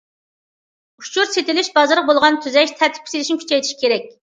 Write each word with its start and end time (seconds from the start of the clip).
ئۇچۇر 1.01 1.29
سېتىۋېلىش 1.35 1.69
بازىرىغا 1.77 2.09
بولغان 2.09 2.41
تۈزەش، 2.47 2.75
تەرتىپكە 2.81 3.15
سېلىشنى 3.17 3.41
كۈچەيتىش 3.45 3.79
كېرەك. 3.87 4.13